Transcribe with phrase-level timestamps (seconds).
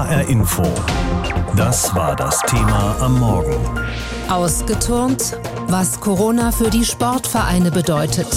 [0.00, 0.62] HR Info.
[1.56, 3.54] Das war das Thema am Morgen.
[4.30, 8.28] Ausgeturnt, was Corona für die Sportvereine bedeutet.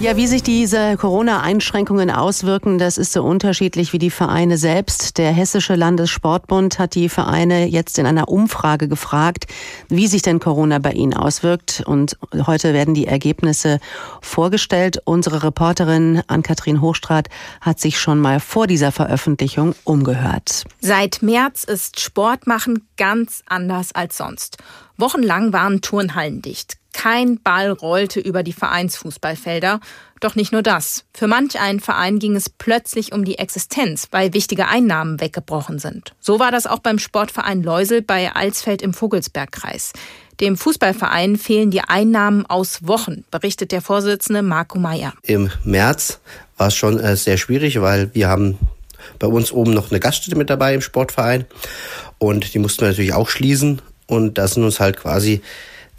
[0.00, 5.18] Ja, wie sich diese Corona-Einschränkungen auswirken, das ist so unterschiedlich wie die Vereine selbst.
[5.18, 9.46] Der Hessische Landessportbund hat die Vereine jetzt in einer Umfrage gefragt,
[9.88, 11.82] wie sich denn Corona bei ihnen auswirkt.
[11.84, 12.16] Und
[12.46, 13.80] heute werden die Ergebnisse
[14.22, 15.02] vorgestellt.
[15.04, 17.28] Unsere Reporterin Ann-Kathrin Hochstrat
[17.60, 20.62] hat sich schon mal vor dieser Veröffentlichung umgehört.
[20.80, 24.58] Seit März ist Sport machen ganz anders als sonst.
[24.96, 26.78] Wochenlang waren Turnhallen dicht.
[26.98, 29.78] Kein Ball rollte über die Vereinsfußballfelder.
[30.18, 31.04] Doch nicht nur das.
[31.14, 36.16] Für manch einen Verein ging es plötzlich um die Existenz, weil wichtige Einnahmen weggebrochen sind.
[36.18, 39.92] So war das auch beim Sportverein Leusel bei Alsfeld im Vogelsbergkreis.
[40.40, 45.12] Dem Fußballverein fehlen die Einnahmen aus Wochen, berichtet der Vorsitzende Marco Meyer.
[45.22, 46.18] Im März
[46.56, 48.58] war es schon äh, sehr schwierig, weil wir haben
[49.20, 51.44] bei uns oben noch eine Gaststätte mit dabei im Sportverein
[52.18, 55.42] und die mussten wir natürlich auch schließen und da sind uns halt quasi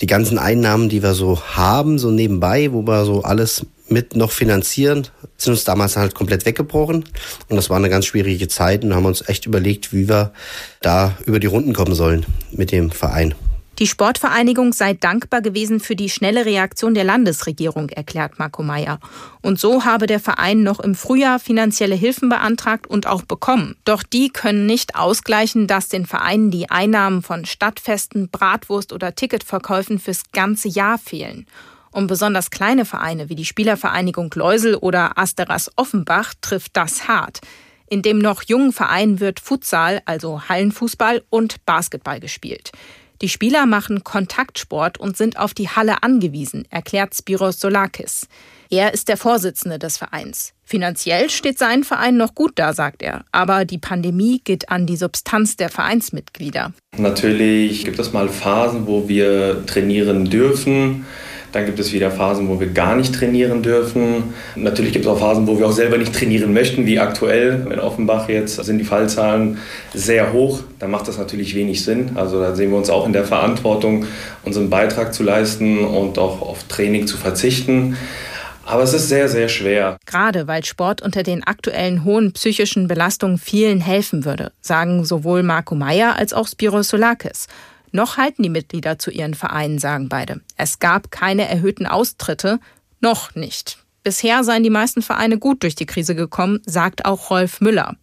[0.02, 4.32] die ganzen Einnahmen, die wir so haben, so nebenbei, wo wir so alles mit noch
[4.32, 7.06] finanzieren, sind uns damals halt komplett weggebrochen.
[7.50, 10.32] Und das war eine ganz schwierige Zeit und haben uns echt überlegt, wie wir
[10.82, 13.34] da über die Runden kommen sollen mit dem Verein.
[13.80, 19.00] Die Sportvereinigung sei dankbar gewesen für die schnelle Reaktion der Landesregierung, erklärt Marco Meyer.
[19.42, 23.78] Und so habe der Verein noch im Frühjahr finanzielle Hilfen beantragt und auch bekommen.
[23.86, 29.98] Doch die können nicht ausgleichen, dass den Vereinen die Einnahmen von Stadtfesten, Bratwurst oder Ticketverkäufen
[29.98, 31.46] fürs ganze Jahr fehlen.
[31.92, 37.40] Und besonders kleine Vereine wie die Spielervereinigung Leusel oder Asteras Offenbach trifft das hart.
[37.88, 42.72] In dem noch jungen Verein wird Futsal, also Hallenfußball und Basketball gespielt.
[43.22, 48.28] Die Spieler machen Kontaktsport und sind auf die Halle angewiesen, erklärt Spiros Solakis.
[48.70, 50.54] Er ist der Vorsitzende des Vereins.
[50.64, 53.26] Finanziell steht sein Verein noch gut da, sagt er.
[53.32, 56.72] Aber die Pandemie geht an die Substanz der Vereinsmitglieder.
[56.96, 61.06] Natürlich gibt es mal Phasen, wo wir trainieren dürfen.
[61.52, 64.36] Dann gibt es wieder Phasen, wo wir gar nicht trainieren dürfen.
[64.56, 67.80] Natürlich gibt es auch Phasen, wo wir auch selber nicht trainieren möchten, wie aktuell in
[67.80, 69.58] Offenbach jetzt sind die Fallzahlen
[69.94, 70.62] sehr hoch.
[70.78, 72.12] Da macht das natürlich wenig Sinn.
[72.16, 74.06] Also da sehen wir uns auch in der Verantwortung,
[74.44, 77.98] unseren Beitrag zu leisten und auch auf Training zu verzichten.
[78.70, 79.98] Aber es ist sehr, sehr schwer.
[80.06, 85.74] Gerade weil Sport unter den aktuellen hohen psychischen Belastungen vielen helfen würde, sagen sowohl Marco
[85.74, 87.48] Meyer als auch Spiros Solakis.
[87.92, 90.42] Noch halten die Mitglieder zu ihren Vereinen, sagen beide.
[90.58, 92.60] Es gab keine erhöhten Austritte,
[93.02, 93.78] noch nicht.
[94.04, 97.96] Bisher seien die meisten Vereine gut durch die Krise gekommen, sagt auch Rolf Müller.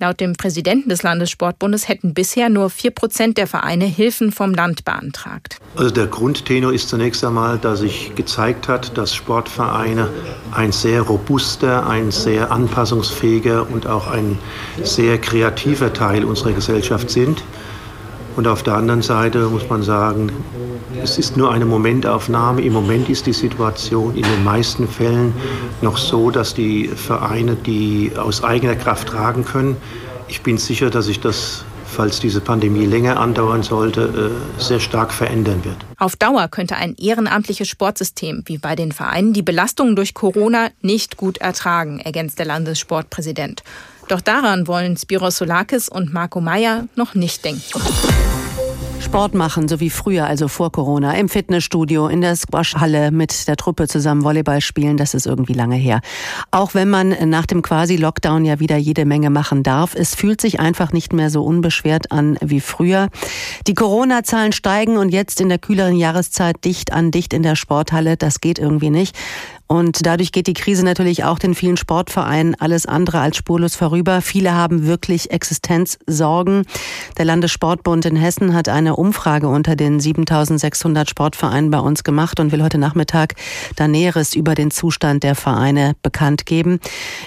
[0.00, 4.84] Laut dem Präsidenten des Landessportbundes hätten bisher nur vier Prozent der Vereine Hilfen vom Land
[4.84, 5.58] beantragt.
[5.74, 10.08] Also der Grundtenor ist zunächst einmal, dass sich gezeigt hat, dass Sportvereine
[10.52, 14.38] ein sehr robuster, ein sehr anpassungsfähiger und auch ein
[14.84, 17.42] sehr kreativer Teil unserer Gesellschaft sind.
[18.38, 20.30] Und auf der anderen Seite muss man sagen,
[21.02, 22.60] es ist nur eine Momentaufnahme.
[22.60, 25.34] Im Moment ist die Situation in den meisten Fällen
[25.82, 29.76] noch so, dass die Vereine die aus eigener Kraft tragen können.
[30.28, 35.12] Ich bin sicher, dass sich das falls diese Pandemie länger andauern sollte, äh, sehr stark
[35.12, 35.78] verändern wird.
[35.96, 41.16] Auf Dauer könnte ein ehrenamtliches Sportsystem wie bei den Vereinen die Belastungen durch Corona nicht
[41.16, 43.64] gut ertragen, ergänzt der Landessportpräsident.
[44.06, 47.80] Doch daran wollen Spiros Solakis und Marco Meyer noch nicht denken.
[49.08, 53.56] Sport machen, so wie früher, also vor Corona, im Fitnessstudio, in der Squashhalle mit der
[53.56, 56.02] Truppe zusammen Volleyball spielen, das ist irgendwie lange her.
[56.50, 60.60] Auch wenn man nach dem Quasi-Lockdown ja wieder jede Menge machen darf, es fühlt sich
[60.60, 63.08] einfach nicht mehr so unbeschwert an wie früher.
[63.66, 68.18] Die Corona-Zahlen steigen und jetzt in der kühleren Jahreszeit dicht an dicht in der Sporthalle,
[68.18, 69.16] das geht irgendwie nicht.
[69.68, 74.22] Und dadurch geht die Krise natürlich auch den vielen Sportvereinen alles andere als spurlos vorüber.
[74.22, 76.64] Viele haben wirklich Existenzsorgen.
[77.18, 82.52] Der Landessportbund in Hessen hat eine Umfrage unter den 7600 Sportvereinen bei uns gemacht und
[82.52, 83.34] will heute Nachmittag
[83.74, 86.78] da Näheres über den Zustand der Vereine bekannt geben.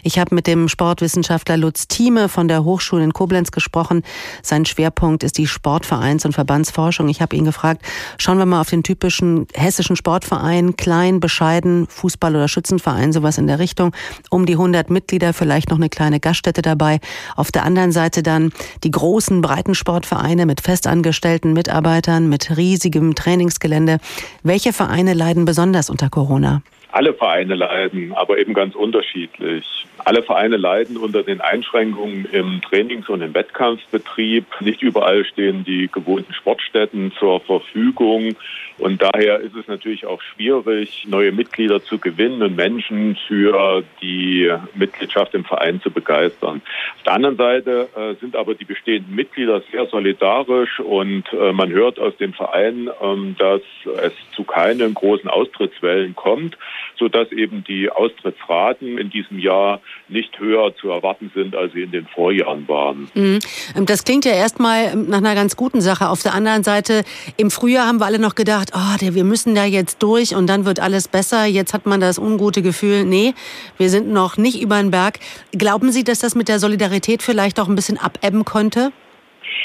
[0.02, 4.04] Ich habe mit dem Sportwissenschaftler Lutz Thieme von der Hochschule in Koblenz gesprochen.
[4.42, 7.10] Sein Schwerpunkt ist die Sportvereins- und Verbandsforschung.
[7.10, 7.82] Ich habe ihn gefragt,
[8.18, 13.48] schauen wir mal auf den typischen hessischen Sportverein, klein, bescheiden, Fußball oder Schützenverein, sowas in
[13.48, 13.94] der Richtung.
[14.30, 17.02] Um die 100 Mitglieder, vielleicht noch eine kleine Gaststätte dabei.
[17.36, 18.54] Auf der anderen Seite dann
[18.86, 19.42] die großen
[19.82, 23.98] Breitensportvereine mit festangestellten Mitarbeitern, mit riesigem Trainingsgelände.
[24.44, 26.62] Welche Vereine leiden besonders unter Corona?
[26.92, 29.66] Alle Vereine leiden, aber eben ganz unterschiedlich.
[30.04, 34.46] Alle Vereine leiden unter den Einschränkungen im Trainings- und im Wettkampfbetrieb.
[34.60, 38.36] Nicht überall stehen die gewohnten Sportstätten zur Verfügung.
[38.78, 44.52] Und daher ist es natürlich auch schwierig, neue Mitglieder zu gewinnen und Menschen für die
[44.76, 46.62] Mitgliedschaft im Verein zu begeistern.
[46.98, 51.70] Auf der anderen Seite äh, sind aber die bestehenden Mitglieder sehr solidarisch und äh, man
[51.72, 53.62] hört aus dem Verein, äh, dass
[54.04, 56.58] es zu keinen großen Austrittswellen kommt,
[56.98, 61.92] sodass eben die Austrittsraten in diesem Jahr nicht höher zu erwarten sind, als sie in
[61.92, 63.10] den Vorjahren waren.
[63.14, 63.40] Mhm.
[63.86, 66.10] Das klingt ja erstmal nach einer ganz guten Sache.
[66.10, 67.04] Auf der anderen Seite,
[67.38, 70.66] im Frühjahr haben wir alle noch gedacht, oh, wir müssen da jetzt durch und dann
[70.66, 71.46] wird alles besser.
[71.46, 73.34] Jetzt hat man das ungute Gefühl, nee,
[73.78, 75.20] wir sind noch nicht über den Berg.
[75.52, 78.92] Glauben Sie, dass das mit der Solidarität vielleicht auch ein bisschen abebben konnte?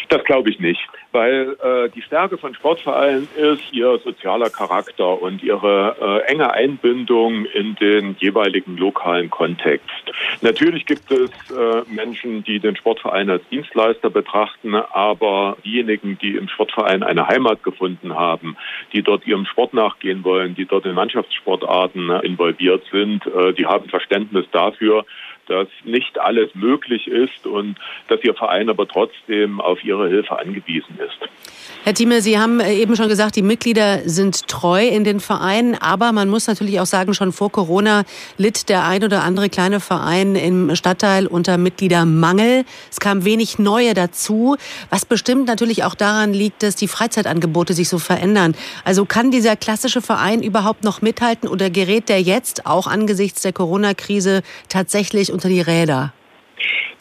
[0.08, 0.80] Das glaube ich nicht
[1.16, 7.46] weil äh, die Stärke von Sportvereinen ist ihr sozialer Charakter und ihre äh, enge Einbindung
[7.46, 9.88] in den jeweiligen lokalen Kontext.
[10.42, 16.48] Natürlich gibt es äh, Menschen, die den Sportverein als Dienstleister betrachten, aber diejenigen, die im
[16.48, 18.58] Sportverein eine Heimat gefunden haben,
[18.92, 23.88] die dort ihrem Sport nachgehen wollen, die dort in Mannschaftssportarten involviert sind, äh, die haben
[23.88, 25.06] Verständnis dafür,
[25.46, 27.76] dass nicht alles möglich ist und
[28.08, 31.30] dass Ihr Verein aber trotzdem auf Ihre Hilfe angewiesen ist.
[31.84, 35.76] Herr Thieme, Sie haben äh, eben schon gesagt, die Mitglieder sind treu in den Vereinen,
[35.76, 38.02] aber man muss natürlich auch sagen, schon vor Corona
[38.38, 42.64] litt der ein oder andere kleine Verein im Stadtteil unter Mitgliedermangel.
[42.90, 44.56] Es kam wenig Neue dazu,
[44.90, 48.56] was bestimmt natürlich auch daran liegt, dass die Freizeitangebote sich so verändern.
[48.84, 53.52] Also kann dieser klassische Verein überhaupt noch mithalten oder gerät der jetzt auch angesichts der
[53.52, 56.14] Corona-Krise tatsächlich unter die Räder?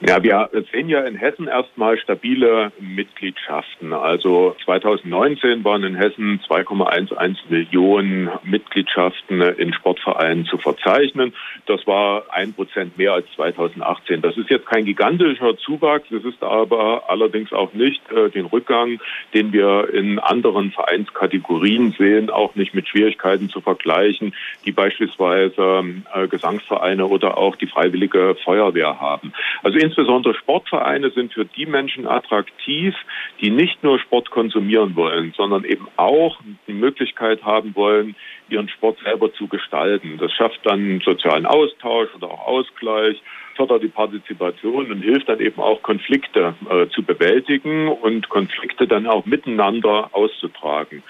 [0.01, 3.93] Ja, wir sehen ja in Hessen erstmal stabile Mitgliedschaften.
[3.93, 11.33] Also 2019 waren in Hessen 2,11 Millionen Mitgliedschaften in Sportvereinen zu verzeichnen.
[11.65, 14.21] Das war ein Prozent mehr als 2018.
[14.21, 16.11] Das ist jetzt kein gigantischer Zuwachs.
[16.11, 18.99] Es ist aber allerdings auch nicht äh, den Rückgang,
[19.33, 26.27] den wir in anderen Vereinskategorien sehen, auch nicht mit Schwierigkeiten zu vergleichen, die beispielsweise äh,
[26.27, 29.31] Gesangsvereine oder auch die Freiwillige Feuerwehr haben.
[29.63, 32.95] Also insbesondere Sportvereine sind für die Menschen attraktiv,
[33.41, 38.15] die nicht nur Sport konsumieren wollen, sondern eben auch die Möglichkeit haben wollen,
[38.49, 40.17] ihren Sport selber zu gestalten.
[40.17, 43.21] Das schafft dann sozialen Austausch oder auch Ausgleich,
[43.55, 49.07] fördert die Partizipation und hilft dann eben auch Konflikte äh, zu bewältigen und Konflikte dann
[49.07, 51.03] auch miteinander auszutragen.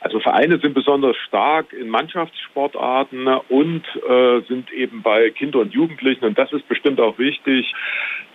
[0.00, 6.24] Also Vereine sind besonders stark in Mannschaftssportarten und äh, sind eben bei Kindern und Jugendlichen,
[6.24, 7.72] und das ist bestimmt auch wichtig,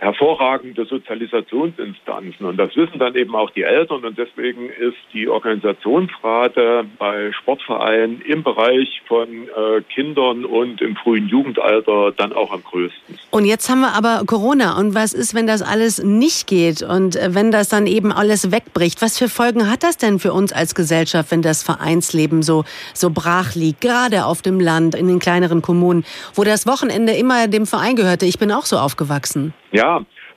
[0.04, 2.46] hervorragende Sozialisationsinstanzen.
[2.46, 4.04] Und das wissen dann eben auch die Eltern.
[4.04, 11.28] Und deswegen ist die Organisationsrate bei Sportvereinen im Bereich von äh, Kindern und im frühen
[11.28, 13.18] Jugendalter dann auch am größten.
[13.32, 14.78] Und jetzt haben wir aber Corona.
[14.78, 18.52] Und was ist, wenn das alles nicht geht und äh, wenn das dann eben alles
[18.52, 19.02] wegbricht?
[19.02, 23.10] Was für Folgen hat das denn für uns als Gesellschaft, wenn das Vereinsleben so, so
[23.10, 23.82] brach liegt?
[23.82, 28.26] Gerade auf dem Land, in den kleineren Kommunen, wo das Wochenende immer dem Verein gehörte.
[28.26, 29.54] Ich bin auch so aufgewachsen.
[29.72, 29.93] Ja,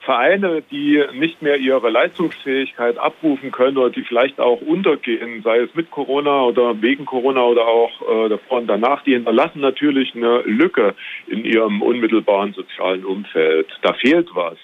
[0.07, 5.75] Vereine, die nicht mehr ihre Leistungsfähigkeit abrufen können oder die vielleicht auch untergehen, sei es
[5.75, 10.43] mit Corona oder wegen Corona oder auch äh, davor und danach, die hinterlassen natürlich eine
[10.43, 10.95] Lücke
[11.27, 13.67] in ihrem unmittelbaren sozialen Umfeld.
[13.81, 14.57] Da fehlt was.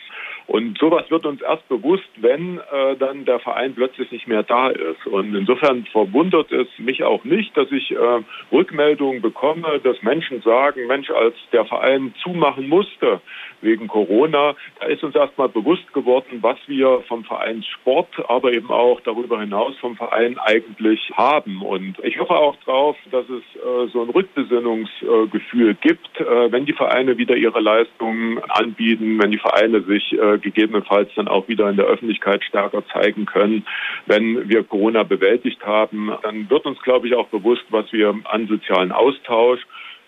[0.45, 4.69] Und sowas wird uns erst bewusst, wenn äh, dann der Verein plötzlich nicht mehr da
[4.69, 5.07] ist.
[5.07, 10.88] Und insofern verwundert es mich auch nicht, dass ich äh, Rückmeldungen bekomme, dass Menschen sagen,
[10.88, 13.22] Mensch, als der Verein zumachen musste
[13.62, 18.69] wegen Corona, da ist uns erstmal bewusst geworden, was wir vom Verein Sport, aber eben
[18.69, 21.62] auch darüber hinaus vom Verein eigentlich haben.
[21.62, 26.73] Und ich hoffe auch darauf, dass es äh, so ein Rückbesinnungsgefühl gibt, äh, wenn die
[26.73, 31.78] Vereine wieder ihre Leistungen anbieten, wenn die Vereine sich äh, gegebenenfalls dann auch wieder in
[31.78, 33.66] der Öffentlichkeit stärker zeigen können.
[34.06, 38.47] Wenn wir Corona bewältigt haben, dann wird uns, glaube ich, auch bewusst, was wir an
[38.47, 39.61] sozialen Austausch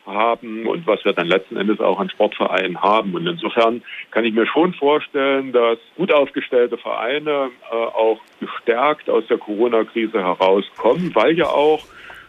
[0.06, 3.16] haben und was wir dann letzten Endes auch an Sportvereinen haben.
[3.16, 9.26] Und insofern kann ich mir schon vorstellen, dass gut aufgestellte Vereine äh, auch gestärkt aus
[9.28, 11.84] der Corona-Krise herauskommen, weil ja auch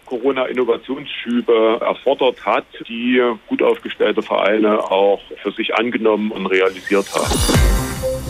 [0.07, 7.76] Corona-Innovationsschübe erfordert hat, die gut aufgestellte Vereine auch für sich angenommen und realisiert haben.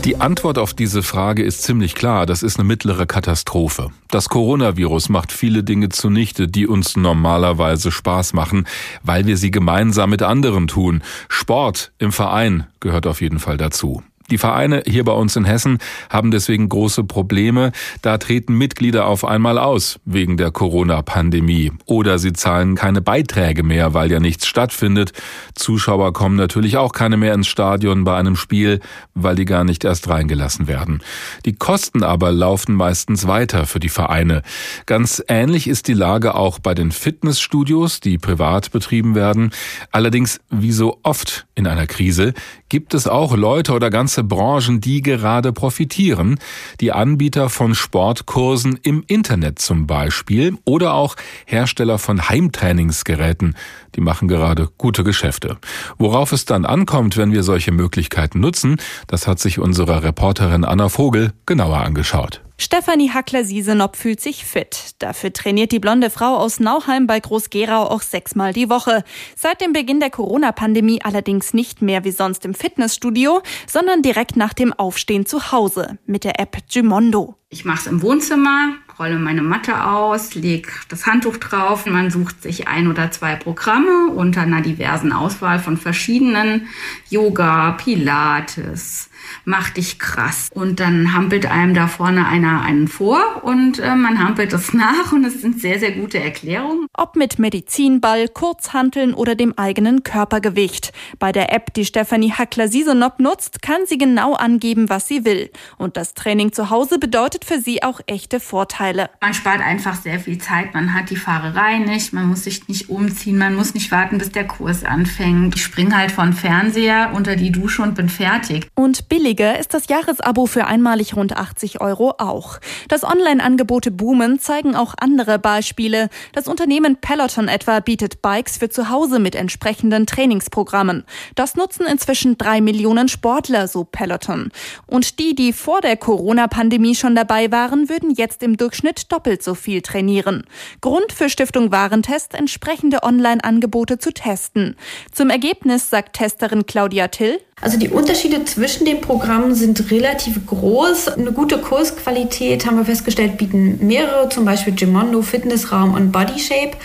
[0.06, 2.26] Die Antwort auf diese Frage ist ziemlich klar.
[2.26, 3.90] Das ist eine mittlere Katastrophe.
[4.08, 8.68] Das Coronavirus macht viele Dinge zunichte, die uns normalerweise Spaß machen,
[9.02, 11.02] weil wir sie gemeinsam mit anderen tun.
[11.28, 14.04] Sport im Verein gehört auf jeden Fall dazu.
[14.30, 15.78] Die Vereine hier bei uns in Hessen
[16.10, 17.70] haben deswegen große Probleme.
[18.02, 21.72] Da treten Mitglieder auf einmal aus wegen der Corona-Pandemie.
[21.84, 25.12] Oder sie zahlen keine Beiträge mehr, weil ja nichts stattfindet.
[25.54, 28.80] Zuschauer kommen natürlich auch keine mehr ins Stadion bei einem Spiel,
[29.14, 31.02] weil die gar nicht erst reingelassen werden.
[31.44, 34.42] Die Kosten aber laufen meistens weiter für die Vereine.
[34.86, 39.52] Ganz ähnlich ist die Lage auch bei den Fitnessstudios, die privat betrieben werden.
[39.92, 42.34] Allerdings, wie so oft in einer Krise,
[42.68, 46.38] gibt es auch Leute oder ganze Branchen, die gerade profitieren.
[46.80, 53.56] Die Anbieter von Sportkursen im Internet zum Beispiel oder auch Hersteller von Heimtrainingsgeräten.
[53.94, 55.56] Die machen gerade gute Geschäfte.
[55.98, 60.88] Worauf es dann ankommt, wenn wir solche Möglichkeiten nutzen, das hat sich unsere Reporterin Anna
[60.88, 62.45] Vogel genauer angeschaut.
[62.58, 64.94] Stefanie Hackler-Siesenop fühlt sich fit.
[64.98, 69.04] Dafür trainiert die blonde Frau aus Nauheim bei Groß-Gerau auch sechsmal die Woche.
[69.36, 74.54] Seit dem Beginn der Corona-Pandemie allerdings nicht mehr wie sonst im Fitnessstudio, sondern direkt nach
[74.54, 77.36] dem Aufstehen zu Hause mit der App Gymondo.
[77.50, 81.84] Ich mache es im Wohnzimmer, rolle meine Matte aus, lege das Handtuch drauf.
[81.84, 86.68] Man sucht sich ein oder zwei Programme unter einer diversen Auswahl von verschiedenen
[87.10, 89.10] Yoga, Pilates,
[89.44, 90.50] mach dich krass.
[90.52, 95.12] Und dann hampelt einem da vorne einer einen vor und äh, man hampelt das nach
[95.12, 96.86] und es sind sehr, sehr gute Erklärungen.
[96.94, 100.92] Ob mit Medizinball, Kurzhanteln oder dem eigenen Körpergewicht.
[101.18, 105.50] Bei der App, die Stefanie Hackler-Sisonop nutzt, kann sie genau angeben, was sie will.
[105.78, 109.10] Und das Training zu Hause bedeutet für sie auch echte Vorteile.
[109.20, 112.88] Man spart einfach sehr viel Zeit, man hat die Fahrerei nicht, man muss sich nicht
[112.88, 115.54] umziehen, man muss nicht warten, bis der Kurs anfängt.
[115.54, 118.68] Ich springe halt von Fernseher unter die Dusche und bin fertig.
[118.74, 122.58] Und billiger ist das Jahresabo für einmalig rund 80 Euro auch.
[122.88, 126.10] Dass Online-Angebote boomen, zeigen auch andere Beispiele.
[126.34, 131.04] Das Unternehmen Peloton etwa bietet Bikes für zu Hause mit entsprechenden Trainingsprogrammen.
[131.34, 134.50] Das nutzen inzwischen drei Millionen Sportler, so Peloton.
[134.86, 139.54] Und die, die vor der Corona-Pandemie schon dabei waren, würden jetzt im Durchschnitt doppelt so
[139.54, 140.44] viel trainieren.
[140.82, 144.76] Grund für Stiftung Warentest, entsprechende Online-Angebote zu testen.
[145.10, 151.08] Zum Ergebnis sagt Testerin Claudia Till, also die Unterschiede zwischen den Programmen sind relativ groß.
[151.08, 156.76] Eine gute Kursqualität haben wir festgestellt, bieten mehrere, zum Beispiel Gimondo, Fitnessraum und Bodyshape.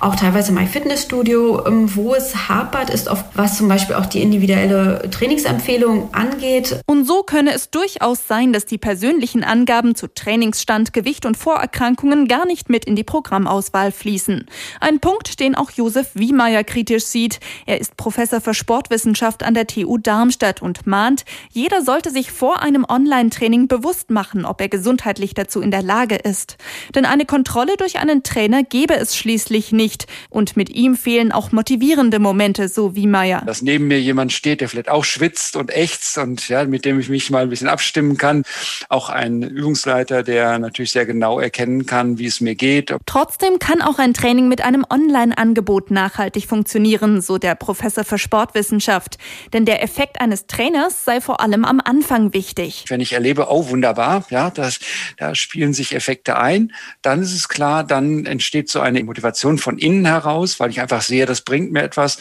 [0.00, 1.64] Auch teilweise MyFitnessstudio.
[1.66, 6.80] Ähm, wo es hapert, ist oft, was zum Beispiel auch die individuelle Trainingsempfehlung angeht.
[6.86, 12.26] Und so könne es durchaus sein, dass die persönlichen Angaben zu Trainingsstand, Gewicht und Vorerkrankungen
[12.26, 14.46] gar nicht mit in die Programmauswahl fließen.
[14.80, 17.38] Ein Punkt, den auch Josef Wiemeyer kritisch sieht.
[17.64, 20.15] Er ist Professor für Sportwissenschaft an der TU Darmstadt.
[20.16, 25.60] Darmstadt und mahnt, jeder sollte sich vor einem Online-Training bewusst machen, ob er gesundheitlich dazu
[25.60, 26.56] in der Lage ist.
[26.94, 30.06] Denn eine Kontrolle durch einen Trainer gäbe es schließlich nicht.
[30.30, 33.42] Und mit ihm fehlen auch motivierende Momente, so wie Meier.
[33.44, 36.98] Dass neben mir jemand steht, der vielleicht auch schwitzt und ächzt und ja, mit dem
[36.98, 38.44] ich mich mal ein bisschen abstimmen kann.
[38.88, 42.94] Auch ein Übungsleiter, der natürlich sehr genau erkennen kann, wie es mir geht.
[43.04, 49.18] Trotzdem kann auch ein Training mit einem Online-Angebot nachhaltig funktionieren, so der Professor für Sportwissenschaft.
[49.52, 52.84] Denn der Effekt Effekt eines Trainers sei vor allem am Anfang wichtig.
[52.88, 54.78] Wenn ich erlebe, oh wunderbar, ja, das,
[55.16, 56.72] da spielen sich Effekte ein,
[57.02, 61.02] dann ist es klar, dann entsteht so eine Motivation von innen heraus, weil ich einfach
[61.02, 62.18] sehe, das bringt mir etwas.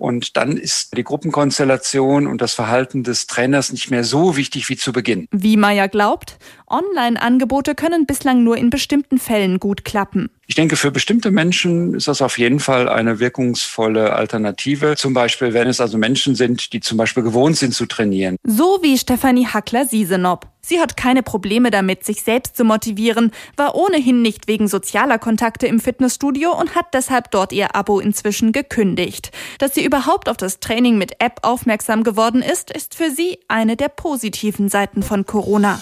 [0.00, 4.76] Und dann ist die Gruppenkonstellation und das Verhalten des Trainers nicht mehr so wichtig wie
[4.78, 5.28] zu Beginn.
[5.30, 6.38] Wie Meier glaubt,
[6.68, 10.30] Online-Angebote können bislang nur in bestimmten Fällen gut klappen.
[10.46, 14.96] Ich denke, für bestimmte Menschen ist das auf jeden Fall eine wirkungsvolle Alternative.
[14.96, 18.36] Zum Beispiel, wenn es also Menschen sind, die zum Beispiel gewohnt sind zu trainieren.
[18.42, 20.46] So wie Stefanie Hackler-Siesenop.
[20.60, 25.66] Sie hat keine Probleme damit, sich selbst zu motivieren, war ohnehin nicht wegen sozialer Kontakte
[25.66, 29.32] im Fitnessstudio und hat deshalb dort ihr Abo inzwischen gekündigt.
[29.58, 33.76] Dass sie überhaupt auf das Training mit App aufmerksam geworden ist, ist für sie eine
[33.76, 35.80] der positiven Seiten von Corona.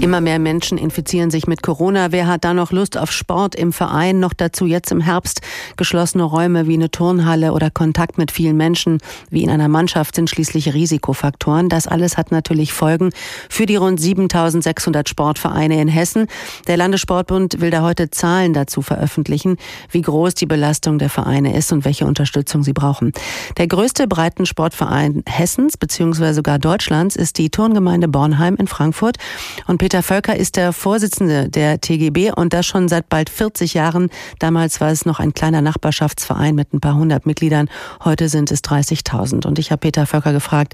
[0.00, 2.12] Immer mehr Menschen infizieren sich mit Corona.
[2.12, 4.20] Wer hat da noch Lust auf Sport im Verein?
[4.20, 5.40] Noch dazu jetzt im Herbst
[5.76, 8.98] geschlossene Räume wie eine Turnhalle oder Kontakt mit vielen Menschen
[9.30, 11.70] wie in einer Mannschaft sind schließlich Risikofaktoren.
[11.70, 13.10] Das alles hat natürlich Folgen
[13.48, 16.26] für die rund 7600 Sportvereine in Hessen.
[16.66, 19.56] Der Landessportbund will da heute Zahlen dazu veröffentlichen,
[19.90, 23.12] wie groß die Belastung der Vereine ist und welche Unterstützung sie brauchen.
[23.56, 26.34] Der größte Breitensportverein Hessens bzw.
[26.34, 29.16] sogar Deutschlands ist die Turngemeinde Bornheim in Frankfurt
[29.66, 34.10] und Peter Völker ist der Vorsitzende der TGB und das schon seit bald 40 Jahren.
[34.40, 37.70] Damals war es noch ein kleiner Nachbarschaftsverein mit ein paar hundert Mitgliedern.
[38.04, 39.46] Heute sind es 30.000.
[39.46, 40.72] Und ich habe Peter Völker gefragt,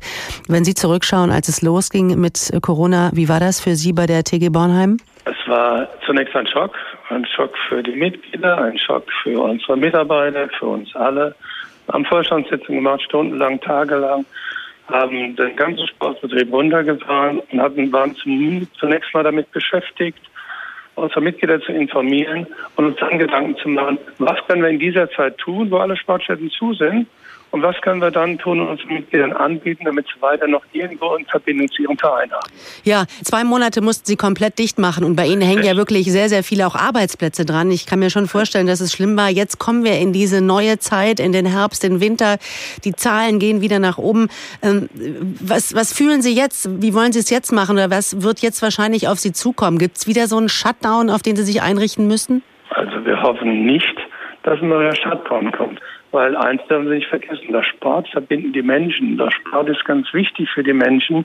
[0.49, 4.25] wenn Sie zurückschauen, als es losging mit Corona, wie war das für Sie bei der
[4.25, 4.97] TG Bornheim?
[5.26, 6.75] Es war zunächst ein Schock,
[7.11, 11.35] ein Schock für die Mitglieder, ein Schock für unsere Mitarbeiter, für uns alle.
[11.85, 14.25] Wir haben Vorstandssitzungen gemacht, stundenlang, tagelang
[14.92, 20.18] haben den ganzen Sportbetrieb runtergefahren und hatten, waren zunächst mal damit beschäftigt,
[20.94, 22.46] unsere Mitglieder zu informieren
[22.76, 25.96] und uns dann Gedanken zu machen, was können wir in dieser Zeit tun, wo alle
[25.96, 27.06] Sportstätten zu sind
[27.52, 31.14] und was können wir dann tun und unseren Mitgliedern anbieten, damit sie weiter noch irgendwo
[31.14, 32.50] in Verbindung zu ihrem Verein haben?
[32.82, 36.30] Ja, zwei Monate mussten Sie komplett dicht machen und bei Ihnen hängen ja wirklich sehr,
[36.30, 37.71] sehr viele auch Arbeitsplätze dran.
[37.71, 39.28] Ich kann mir schon vorstellen, dass es schlimm war.
[39.28, 42.38] Jetzt kommen wir in diese neue Zeit, in den Herbst, den Winter.
[42.85, 44.28] Die Zahlen gehen wieder nach oben.
[44.62, 44.88] Ähm,
[45.40, 46.82] was, was fühlen Sie jetzt?
[46.82, 49.76] Wie wollen Sie es jetzt machen oder was wird jetzt wahrscheinlich auf Sie zukommen?
[49.76, 52.42] Gibt es wieder so einen Shutdown, auf den Sie sich einrichten müssen?
[52.71, 53.97] Also wir hoffen nicht,
[54.42, 55.78] dass ein neuer Shutdown kommt.
[56.12, 59.16] Weil eins dürfen Sie nicht vergessen, der Sport verbinden die Menschen.
[59.16, 61.25] Der Sport ist ganz wichtig für die Menschen.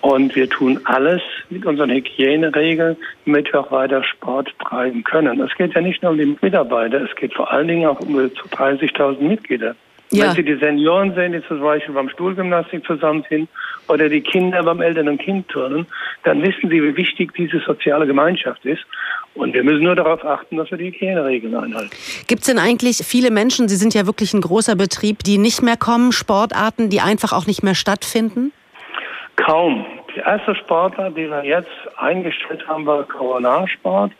[0.00, 5.40] Und wir tun alles mit unseren Hygieneregeln, damit wir auch weiter Sport treiben können.
[5.40, 8.16] Es geht ja nicht nur um die Mitarbeiter, es geht vor allen Dingen auch um
[8.16, 9.74] 30.000 Mitglieder.
[10.10, 10.26] Ja.
[10.26, 13.48] Wenn Sie die Senioren sehen, die zum Beispiel beim Stuhlgymnastik zusammen sind
[13.88, 15.86] oder die Kinder beim Eltern- und Kindturnen,
[16.24, 18.84] dann wissen Sie, wie wichtig diese soziale Gemeinschaft ist.
[19.34, 21.90] Und wir müssen nur darauf achten, dass wir die Hygieneregeln einhalten.
[22.26, 25.62] Gibt es denn eigentlich viele Menschen, Sie sind ja wirklich ein großer Betrieb, die nicht
[25.62, 28.52] mehr kommen, Sportarten, die einfach auch nicht mehr stattfinden?
[29.36, 29.86] Kaum.
[30.14, 34.12] Die erste Sportart, die wir jetzt eingestellt haben, war Coronarsport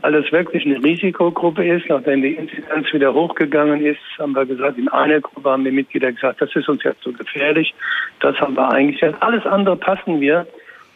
[0.00, 1.88] weil es wirklich eine Risikogruppe ist.
[1.88, 6.12] Nachdem die Inzidenz wieder hochgegangen ist, haben wir gesagt, in einer Gruppe haben die Mitglieder
[6.12, 7.74] gesagt, das ist uns jetzt zu so gefährlich.
[8.20, 9.16] Das haben wir eingestellt.
[9.20, 10.46] Alles andere passen wir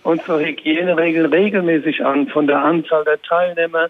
[0.05, 3.89] unsere Hygieneregeln regelmäßig an, von der Anzahl der Teilnehmer.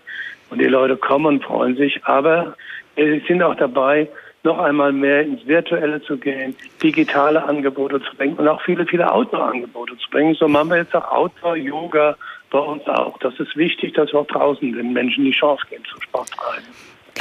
[0.51, 2.05] Und die Leute kommen und freuen sich.
[2.05, 2.55] Aber
[2.95, 4.09] wir sind auch dabei,
[4.45, 9.11] noch einmal mehr ins Virtuelle zu gehen, digitale Angebote zu bringen und auch viele, viele
[9.11, 10.35] Outdoor-Angebote zu bringen.
[10.35, 12.17] So machen wir jetzt auch Outdoor-Yoga,
[12.53, 13.19] bei uns auch.
[13.19, 16.67] Das ist wichtig, dass wir auch draußen den Menschen die Chance geben zum Sport treiben.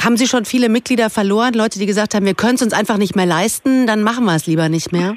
[0.00, 2.98] Haben Sie schon viele Mitglieder verloren, Leute, die gesagt haben, wir können es uns einfach
[2.98, 5.16] nicht mehr leisten, dann machen wir es lieber nicht mehr?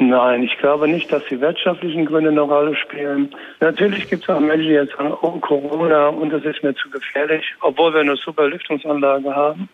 [0.00, 3.34] Nein, ich glaube nicht, dass die wirtschaftlichen Gründe eine Rolle spielen.
[3.58, 6.88] Natürlich gibt es auch Menschen, die jetzt sagen, oh Corona und das ist mir zu
[6.88, 9.68] gefährlich, obwohl wir eine super Lüftungsanlage haben.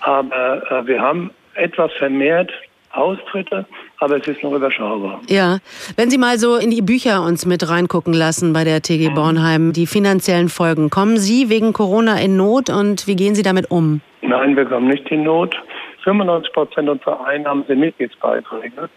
[0.00, 2.52] Aber äh, wir haben etwas vermehrt
[2.96, 3.66] Austritte,
[3.98, 5.20] aber es ist noch überschaubar.
[5.28, 5.58] Ja,
[5.96, 9.14] wenn Sie mal so in die Bücher uns mit reingucken lassen bei der TG mhm.
[9.14, 13.70] Bornheim, die finanziellen Folgen, kommen Sie wegen Corona in Not und wie gehen Sie damit
[13.70, 14.00] um?
[14.22, 15.56] Nein, wir kommen nicht in Not.
[16.04, 18.88] 95 Prozent unserer Einnahmen sind Mitgliedsbeiträge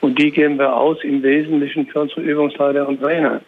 [0.00, 3.40] und die geben wir aus im Wesentlichen für unsere Übungsleiter und Trainer.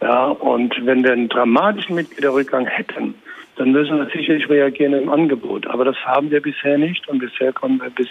[0.00, 3.14] Ja, und wenn wir einen dramatischen Mitgliederrückgang hätten,
[3.56, 5.66] dann müssen wir sicherlich reagieren im Angebot.
[5.66, 8.08] Aber das haben wir bisher nicht und bisher kommen wir bis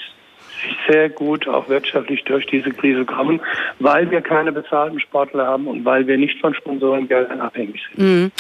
[0.88, 3.42] sehr gut auch wirtschaftlich durch diese Krise kommen,
[3.80, 8.06] weil wir keine bezahlten Sportler haben und weil wir nicht von Sponsorengeldern abhängig sind.
[8.06, 8.32] Mhm.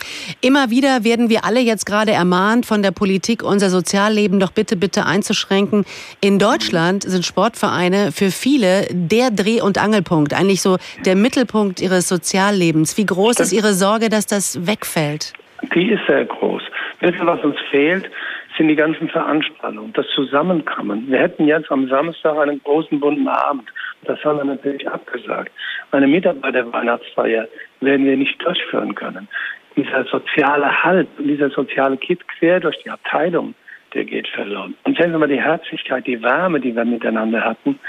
[0.42, 4.76] Immer wieder werden wir alle jetzt gerade ermahnt von der Politik, unser Sozialleben doch bitte,
[4.76, 5.86] bitte einzuschränken.
[6.22, 12.08] In Deutschland sind Sportvereine für viele der Dreh- und Angelpunkt, eigentlich so der Mittelpunkt ihres
[12.08, 12.98] Soziallebens.
[12.98, 13.48] Wie groß Stimmt.
[13.48, 15.34] ist Ihre Sorge, dass das wegfällt?
[15.74, 16.62] Die ist sehr groß.
[17.00, 18.10] Wissen was uns fehlt?
[18.58, 21.10] Sind die ganzen Veranstaltungen, das Zusammenkommen.
[21.10, 23.70] Wir hätten jetzt am Samstag einen großen bunten Abend.
[24.04, 25.52] Das haben wir natürlich abgesagt.
[25.92, 27.48] Eine Mitarbeiterweihnachtsfeier
[27.82, 29.28] werden wir nicht durchführen können.
[29.76, 33.54] Dieser soziale Halt dieser soziale Kit quer durch die Abteilung,
[33.94, 34.76] der geht verloren.
[34.84, 37.80] Und sehen Sie mal die Herzlichkeit, die Wärme, die wir miteinander hatten,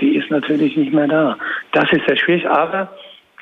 [0.00, 1.38] die ist natürlich nicht mehr da.
[1.72, 2.92] Das ist sehr schwierig, aber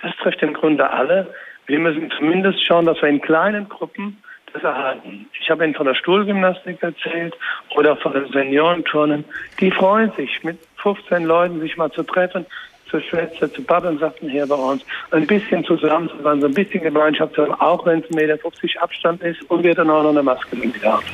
[0.02, 1.34] das trifft im Grunde alle.
[1.66, 4.18] Wir müssen zumindest schauen, dass wir in kleinen Gruppen
[4.62, 5.26] erhalten.
[5.40, 7.34] Ich habe Ihnen von der Stuhlgymnastik erzählt
[7.76, 9.24] oder von den Seniorenturnen.
[9.60, 12.46] Die freuen sich, mit 15 Leuten sich mal zu treffen,
[12.90, 16.54] zu schwätzen, zu babbeln, sagten hier bei uns, ein bisschen zusammen zu sein, so ein
[16.54, 20.02] bisschen Gemeinschaft zu haben, auch wenn es 1,50 Meter Abstand ist und wir dann auch
[20.02, 21.04] noch eine Maske mit haben.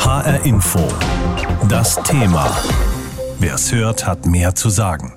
[0.00, 0.80] HR Info.
[1.68, 2.46] Das Thema.
[3.38, 5.15] Wer es hört, hat mehr zu sagen.